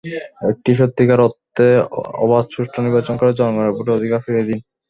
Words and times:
একটি 0.51 0.71
সত্যিকার 0.79 1.19
অর্থে 1.25 1.67
অবাধ, 2.23 2.45
সুষ্ঠু 2.53 2.79
নির্বাচন 2.81 3.15
করে 3.17 3.31
জনগণের 3.39 3.75
ভোটের 3.75 3.97
অধিকার 3.97 4.23
ফিরিয়ে 4.25 4.47
দিন। 4.49 4.59